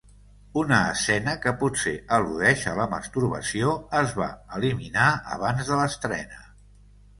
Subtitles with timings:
[0.59, 6.45] Una escena que potser al·ludeix a la masturbació es va eliminar abans de l'estrena.